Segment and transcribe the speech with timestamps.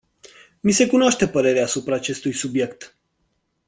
[0.63, 2.97] Mi se cunoaște părerea asupra acestui subiect.